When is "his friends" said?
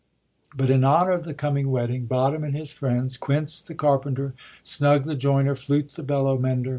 2.55-3.17